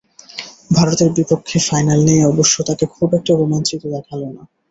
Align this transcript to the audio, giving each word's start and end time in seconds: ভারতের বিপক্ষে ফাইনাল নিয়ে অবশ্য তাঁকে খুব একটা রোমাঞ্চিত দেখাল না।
ভারতের 0.71 1.09
বিপক্ষে 1.17 1.57
ফাইনাল 1.67 1.99
নিয়ে 2.07 2.23
অবশ্য 2.25 2.55
তাঁকে 2.67 2.85
খুব 2.95 3.09
একটা 3.13 3.31
রোমাঞ্চিত 3.33 3.81
দেখাল 3.95 4.21
না। 4.27 4.43